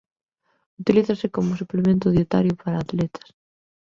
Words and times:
Utilízase 0.81 1.27
como 1.35 1.59
suplemento 1.61 2.13
dietario 2.15 2.53
para 2.61 2.81
atletas. 2.85 3.27